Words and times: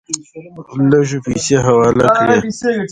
لږې 0.91 1.19
پیسې 1.25 1.55
حواله 1.65 2.05
کړې. 2.17 2.37